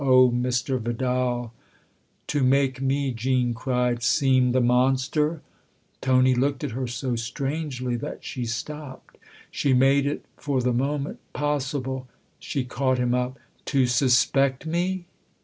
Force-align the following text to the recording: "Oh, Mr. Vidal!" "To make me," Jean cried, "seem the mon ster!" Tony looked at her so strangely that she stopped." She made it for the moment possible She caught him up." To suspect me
"Oh, 0.03 0.31
Mr. 0.31 0.79
Vidal!" 0.79 1.53
"To 2.29 2.41
make 2.43 2.81
me," 2.81 3.11
Jean 3.11 3.53
cried, 3.53 4.01
"seem 4.01 4.51
the 4.51 4.59
mon 4.59 4.97
ster!" 4.97 5.41
Tony 6.01 6.33
looked 6.33 6.63
at 6.63 6.71
her 6.71 6.87
so 6.87 7.15
strangely 7.15 7.95
that 7.97 8.23
she 8.25 8.45
stopped." 8.47 9.19
She 9.51 9.73
made 9.75 10.07
it 10.07 10.25
for 10.37 10.59
the 10.59 10.73
moment 10.73 11.19
possible 11.33 12.07
She 12.39 12.63
caught 12.63 12.97
him 12.97 13.13
up." 13.13 13.37
To 13.65 13.85
suspect 13.85 14.65
me 14.65 15.05